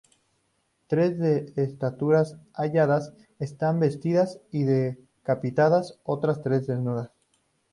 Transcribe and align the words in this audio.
Tres 0.87 1.19
de 1.19 1.53
la 1.55 1.61
estatuas 1.61 2.35
halladas 2.55 3.13
están 3.37 3.79
vestidas 3.79 4.41
y 4.49 4.63
decapitadas, 4.63 5.99
otras 6.03 6.41
tres 6.41 6.65
desnudas. 6.65 7.11